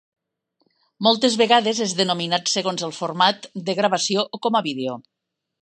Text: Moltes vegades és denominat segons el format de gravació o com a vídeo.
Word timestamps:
Moltes 1.07 1.35
vegades 1.41 1.83
és 1.85 1.93
denominat 2.01 2.51
segons 2.55 2.87
el 2.89 2.97
format 3.03 3.47
de 3.69 3.79
gravació 3.83 4.29
o 4.39 4.45
com 4.49 4.63
a 4.63 4.67
vídeo. 4.71 4.99